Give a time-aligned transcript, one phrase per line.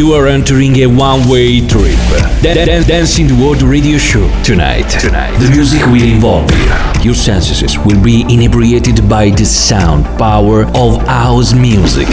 [0.00, 1.92] You are entering a one-way trip.
[2.40, 4.88] Dan- dan- Dance in the World Radio Show tonight.
[4.98, 7.04] Tonight, the music will involve you.
[7.04, 12.08] Your senses will be inebriated by the sound power of house music.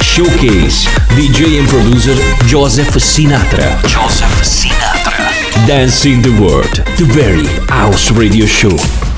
[0.00, 0.86] Showcase
[1.18, 2.14] DJ and producer
[2.46, 3.82] Joseph Sinatra.
[3.90, 5.66] Joseph Sinatra.
[5.66, 6.70] Dance in the World,
[7.02, 9.09] the very house radio show.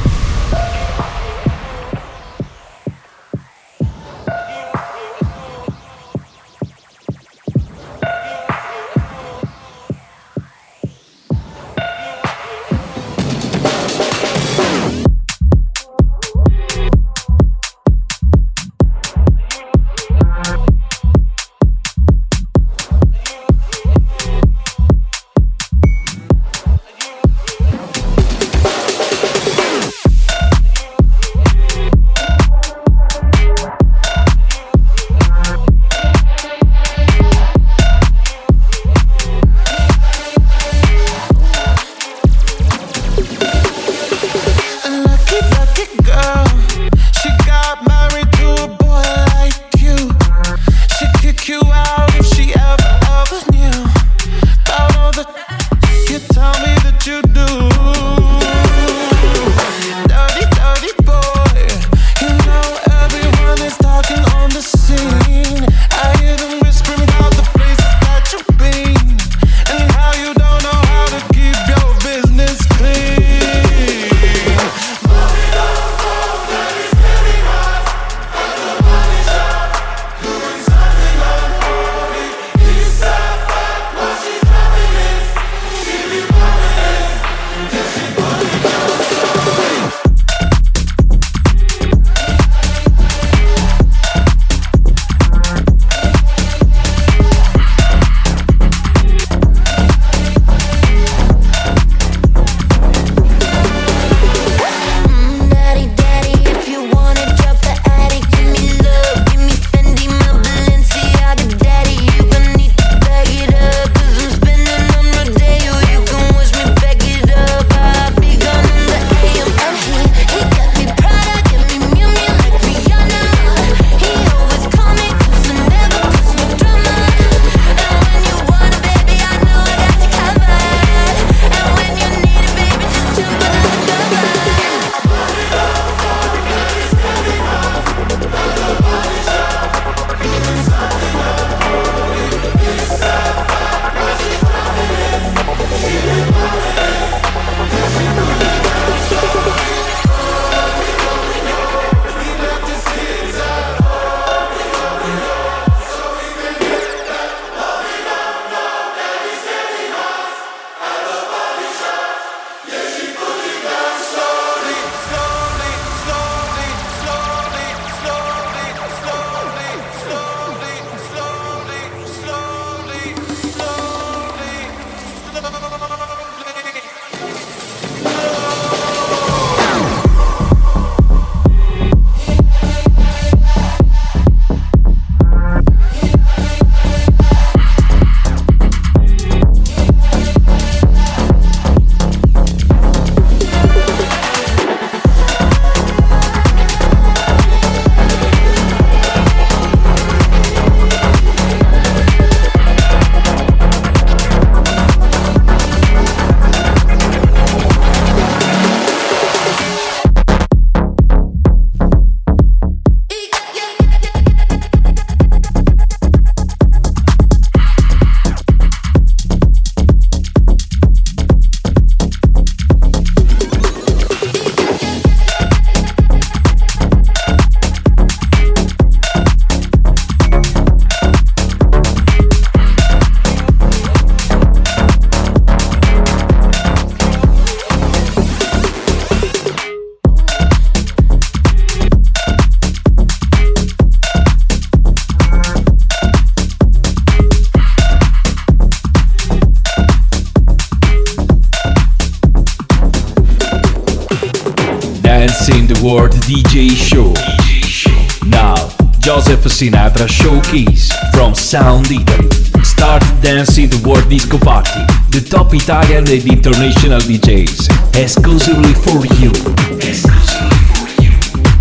[259.62, 262.29] Sinatra Showcase from Sound Italy.
[262.64, 264.82] Start dancing the World Disco Party.
[265.14, 267.70] The top Italian and international DJs.
[267.94, 269.31] Exclusively for you.
[269.79, 271.14] Exclusively for you.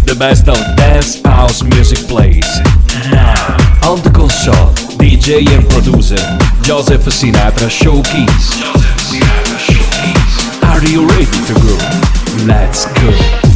[0.10, 2.50] The best of dance house music plays.
[3.14, 3.38] Now,
[3.86, 6.18] on the console, DJ and producer
[6.66, 8.58] Joseph Sinatra Showcase.
[10.66, 11.78] Are you ready to go?
[12.50, 13.51] Let's go.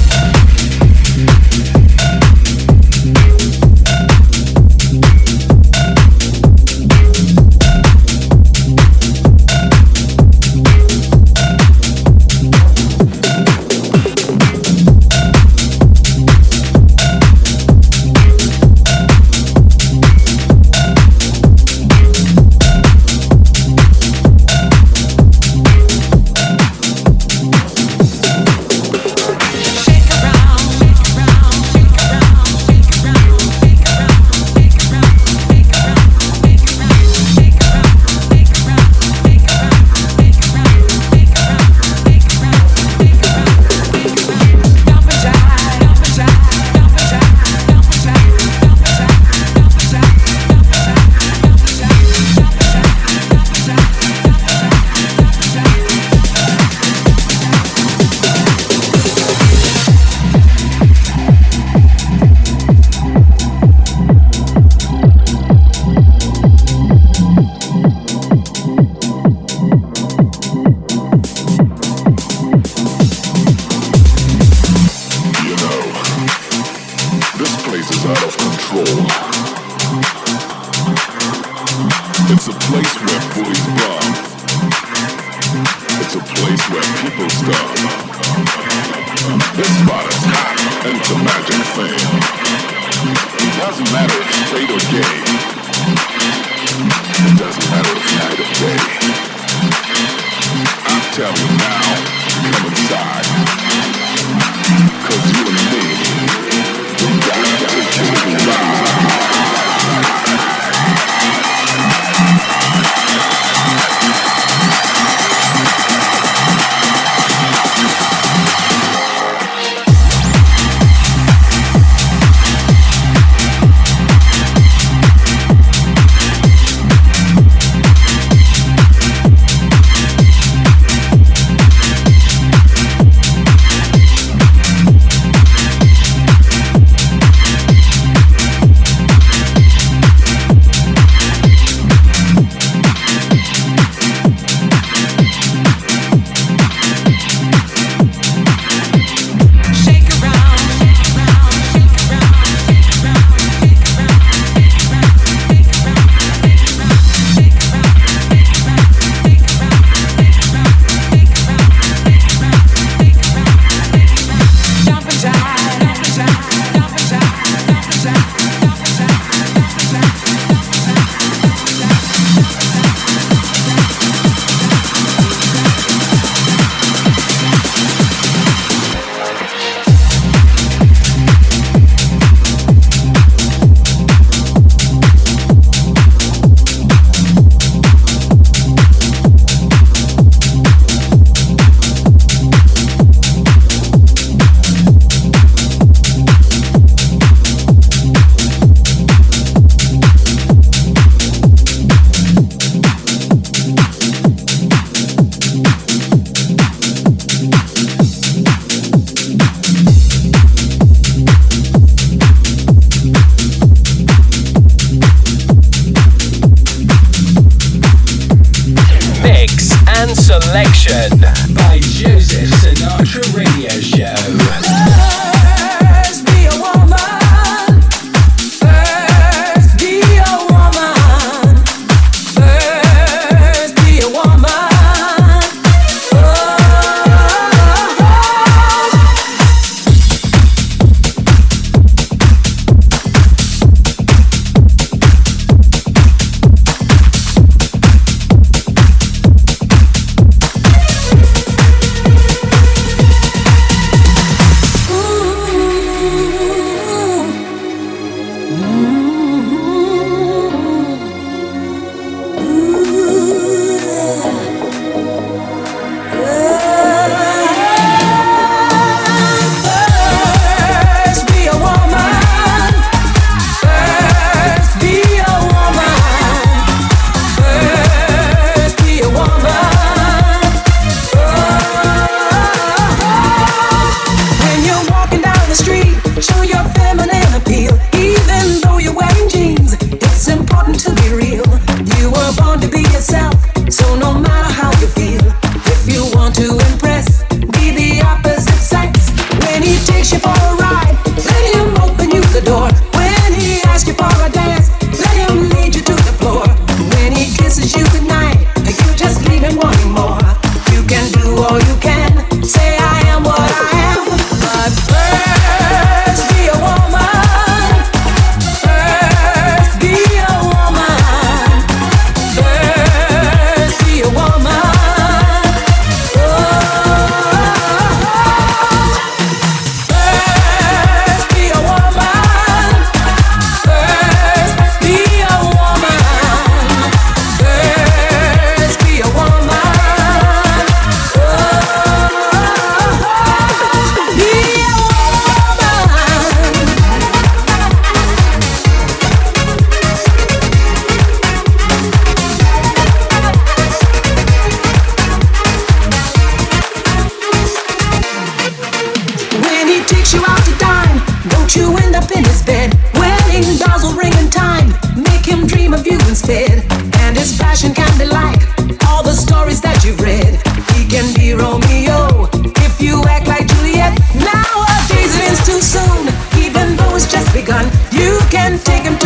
[377.45, 377.65] gun.
[377.91, 379.04] You can take him.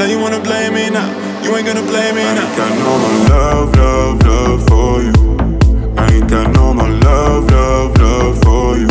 [0.00, 1.06] Now you wanna blame me now.
[1.42, 2.32] You ain't gonna blame me now.
[2.32, 5.12] I ain't got no more love, love, love for you.
[5.98, 8.89] I ain't got no more love, love, love for you.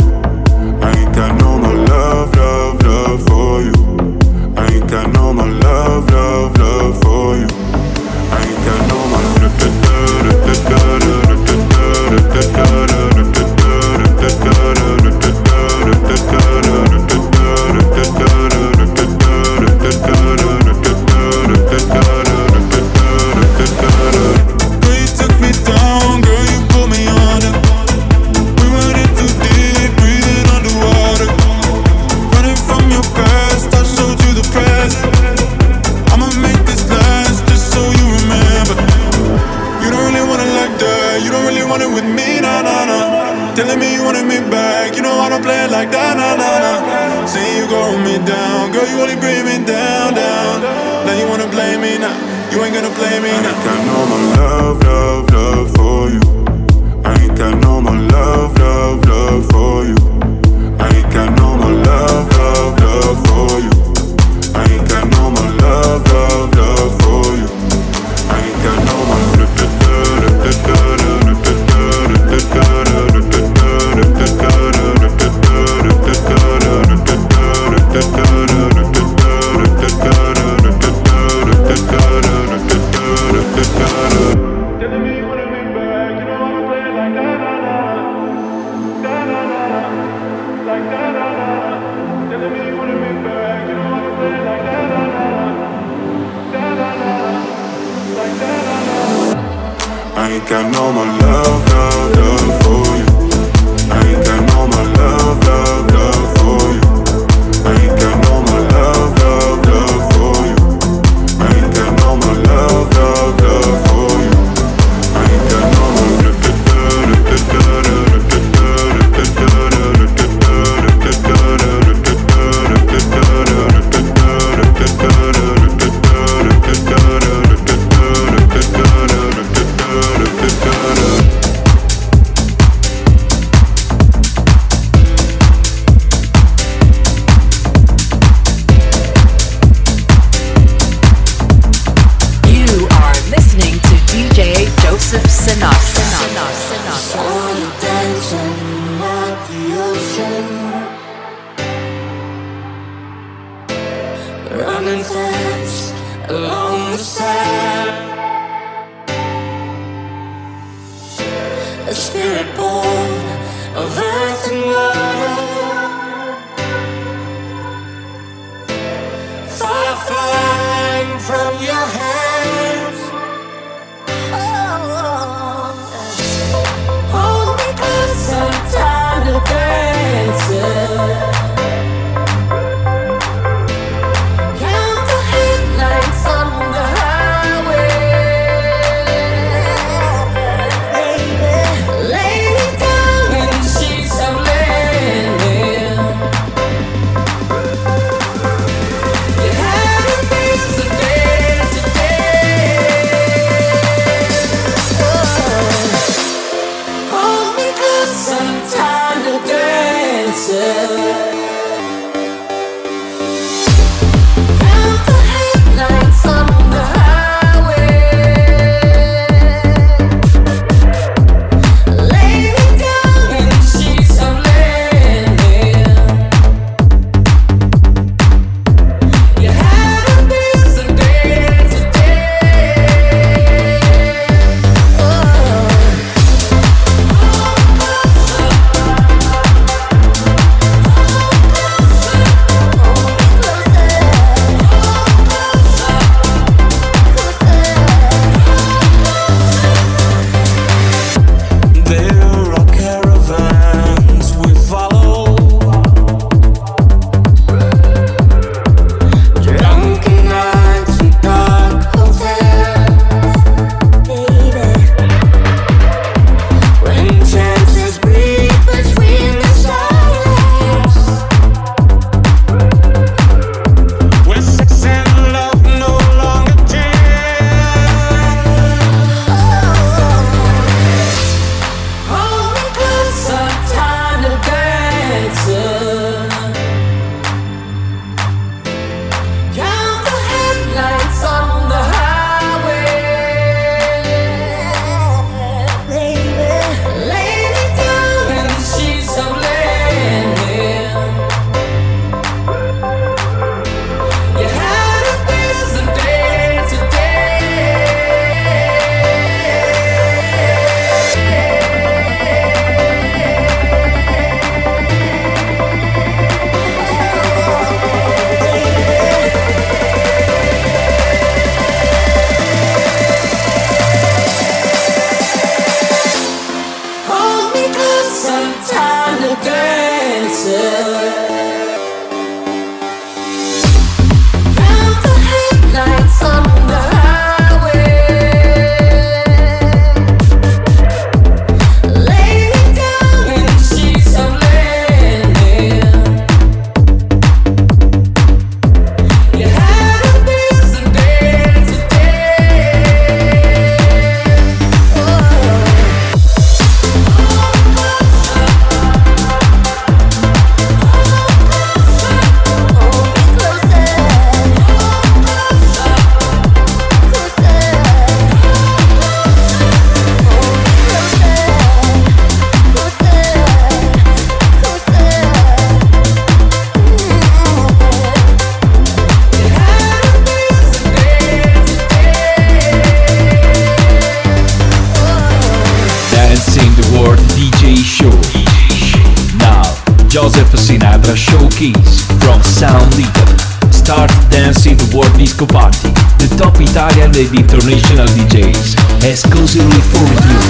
[397.26, 400.40] The international DJs exclusively for you.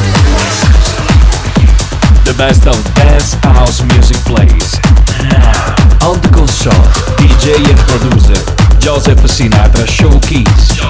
[2.24, 4.78] The best of dance house music plays.
[6.06, 6.72] On the console,
[7.18, 8.38] DJ and producer
[8.78, 10.89] Joseph Sinatra Showcase.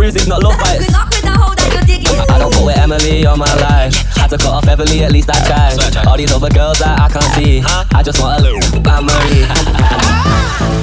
[0.00, 0.86] Bruising, not love bites.
[0.86, 2.34] With hole that you're.
[2.34, 3.92] I don't fuck with Emily all my life.
[4.16, 6.06] Had to cut off Beverly, at least I tried.
[6.06, 7.60] All these other girls that I can't see.
[7.94, 10.76] I just want a little Anne Marie.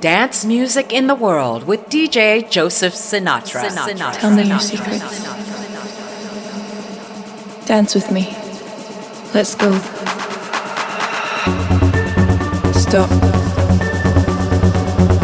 [0.00, 3.62] dance music in the world with DJ Joseph Sinatra.
[3.64, 3.94] Sinatra.
[3.94, 4.20] Sinatra.
[4.20, 5.02] Tell me your secret.
[7.66, 8.34] Dance with me.
[9.34, 9.72] Let's go.
[12.72, 13.10] Stop.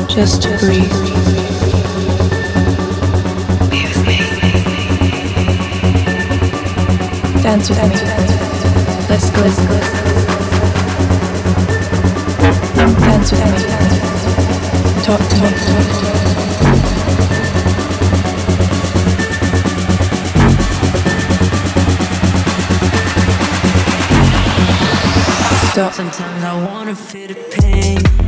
[0.09, 0.91] Just to breathe.
[3.71, 4.19] Be with me.
[7.43, 7.97] Dance with me.
[9.09, 9.43] Let's go.
[13.01, 14.14] Dance with me.
[25.95, 28.24] Sometimes I wanna feel the pain.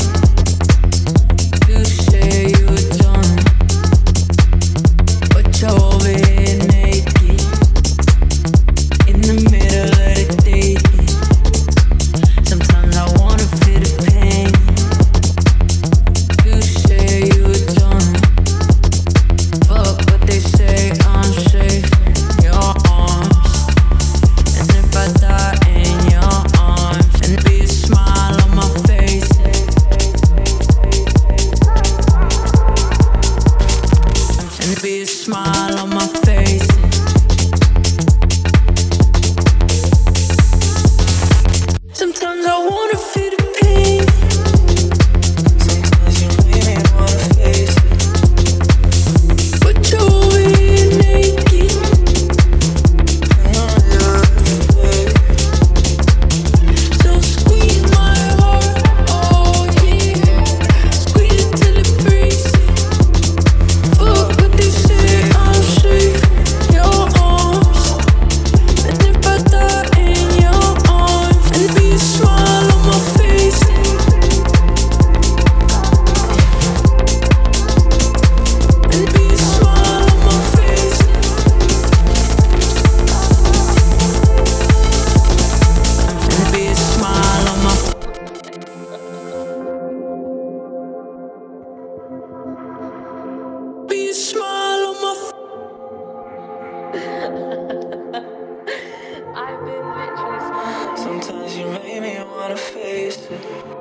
[102.47, 103.76] wanna face it.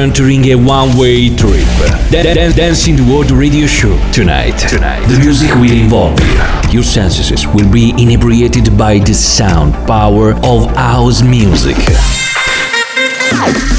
[0.00, 1.66] entering a one-way trip.
[2.10, 4.56] Dan- Dance in the World Radio Show tonight.
[4.68, 6.72] Tonight, the music will involve you.
[6.72, 11.76] Your senses will be inebriated by the sound power of house music.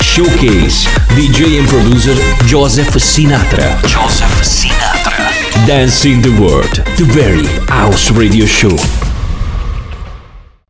[0.02, 0.86] Showcase
[1.18, 2.14] DJ and producer
[2.46, 3.82] Joseph Sinatra.
[3.88, 5.66] Joseph Sinatra.
[5.66, 8.78] Dance in the World, the very house radio show.